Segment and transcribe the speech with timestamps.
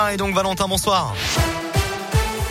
[0.00, 1.14] démarrer donc Valentin, bonsoir.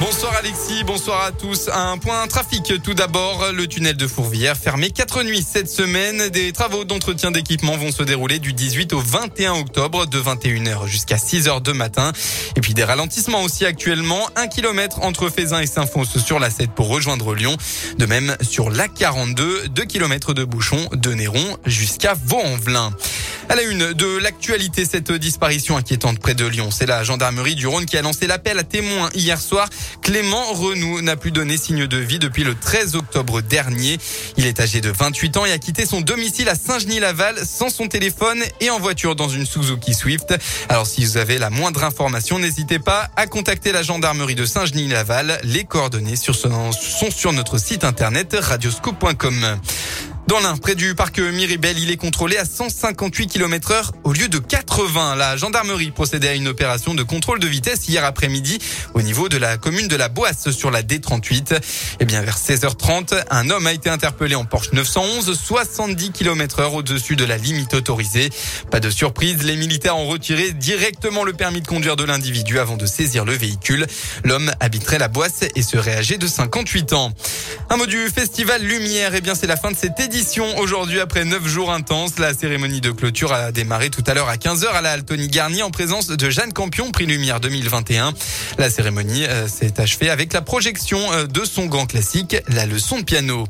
[0.00, 1.68] Bonsoir Alexis, bonsoir à tous.
[1.72, 6.28] Un point trafic tout d'abord, le tunnel de Fourvière fermé quatre nuits cette semaine.
[6.30, 11.16] Des travaux d'entretien d'équipement vont se dérouler du 18 au 21 octobre de 21h jusqu'à
[11.16, 12.12] 6h de matin.
[12.56, 14.28] Et puis des ralentissements aussi actuellement.
[14.36, 17.56] Un kilomètre entre Fézin et Saint-Fons sur la 7 pour rejoindre Lyon.
[17.98, 22.92] De même sur la 42, 2 kilomètres de bouchons de Néron jusqu'à Vaux-en-Velin.
[23.50, 26.70] À la une de l'actualité, cette disparition inquiétante près de Lyon.
[26.70, 29.68] C'est la gendarmerie du Rhône qui a lancé l'appel à témoins hier soir.
[30.02, 33.98] Clément Renou n'a plus donné signe de vie depuis le 13 octobre dernier.
[34.36, 37.88] Il est âgé de 28 ans et a quitté son domicile à Saint-Genis-Laval sans son
[37.88, 40.32] téléphone et en voiture dans une Suzuki Swift.
[40.68, 45.40] Alors si vous avez la moindre information, n'hésitez pas à contacter la gendarmerie de Saint-Genis-Laval.
[45.42, 49.58] Les coordonnées sont sur notre site internet radioscope.com.
[50.30, 54.28] Dans l'un, près du parc Miribel, il est contrôlé à 158 km heure au lieu
[54.28, 55.16] de 80.
[55.16, 58.60] La gendarmerie procédait à une opération de contrôle de vitesse hier après-midi
[58.94, 61.54] au niveau de la commune de la Boisse sur la D38.
[61.54, 61.58] Et
[61.98, 66.74] eh bien, vers 16h30, un homme a été interpellé en Porsche 911, 70 km heure
[66.74, 68.30] au-dessus de la limite autorisée.
[68.70, 72.76] Pas de surprise, les militaires ont retiré directement le permis de conduire de l'individu avant
[72.76, 73.84] de saisir le véhicule.
[74.22, 77.12] L'homme habiterait la Boisse et serait âgé de 58 ans.
[77.72, 81.24] Un mot du festival Lumière, eh bien, c'est la fin de cette édition aujourd'hui après
[81.24, 82.18] neuf jours intenses.
[82.18, 85.62] La cérémonie de clôture a démarré tout à l'heure à 15h à la Altony Garnier
[85.62, 88.12] en présence de Jeanne Campion, prix Lumière 2021.
[88.58, 92.98] La cérémonie euh, s'est achevée avec la projection euh, de son grand classique, la leçon
[92.98, 93.46] de piano.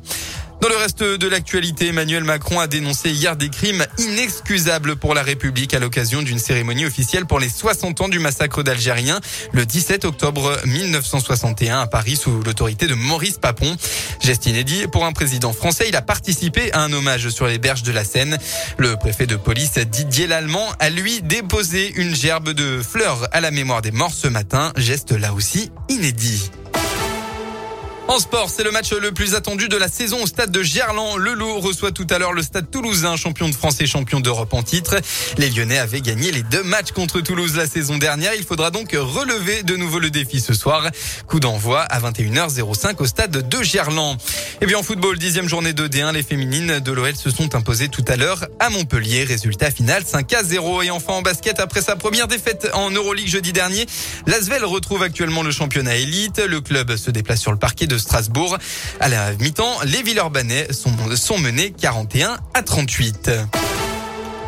[0.61, 5.23] Dans le reste de l'actualité, Emmanuel Macron a dénoncé hier des crimes inexcusables pour la
[5.23, 9.21] République à l'occasion d'une cérémonie officielle pour les 60 ans du massacre d'Algériens
[9.53, 13.75] le 17 octobre 1961 à Paris sous l'autorité de Maurice Papon.
[14.21, 17.83] Geste inédit pour un président français, il a participé à un hommage sur les berges
[17.83, 18.37] de la Seine.
[18.77, 23.51] Le préfet de police Didier Lallemand a lui déposé une gerbe de fleurs à la
[23.51, 26.51] mémoire des morts ce matin, geste là aussi inédit.
[28.11, 31.17] En sport, c'est le match le plus attendu de la saison au stade de Gerland.
[31.17, 34.53] Le Loup reçoit tout à l'heure le stade toulousain, champion de France et champion d'Europe
[34.53, 34.97] en titre.
[35.39, 38.35] Les Lyonnais avaient gagné les deux matchs contre Toulouse la saison dernière.
[38.35, 40.89] Il faudra donc relever de nouveau le défi ce soir.
[41.29, 44.17] Coup d'envoi à 21h05 au stade de Gerland.
[44.61, 47.91] Et bien en football, dixième journée de D1, les féminines de l'OL se sont imposées
[47.91, 49.23] tout à l'heure à Montpellier.
[49.23, 50.83] Résultat final 5 à 0.
[50.83, 53.87] Et enfin en basket, après sa première défaite en Euroleague jeudi dernier,
[54.27, 56.41] l'Asvel retrouve actuellement le championnat élite.
[56.45, 58.59] Le club se déplace sur le parquet de Strasbourg.
[58.99, 63.31] À la mi-temps, les Villeurbanais sont, sont menés 41 à 38.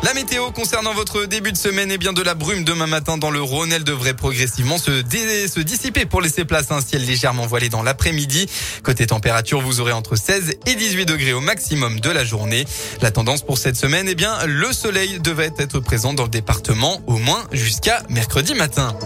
[0.03, 3.31] La météo concernant votre début de semaine et bien de la brume demain matin dans
[3.31, 3.71] le Rhône.
[3.71, 7.83] Elle devrait progressivement se, se dissiper pour laisser place à un ciel légèrement voilé dans
[7.83, 8.49] l'après-midi.
[8.83, 12.65] Côté température, vous aurez entre 16 et 18 degrés au maximum de la journée.
[13.01, 17.01] La tendance pour cette semaine, eh bien, le soleil devrait être présent dans le département
[17.07, 18.97] au moins jusqu'à mercredi matin.